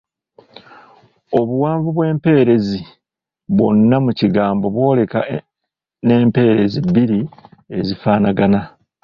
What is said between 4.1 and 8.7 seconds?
kigambo bwolekwa n’empeerezi bbiri ezifaanagana.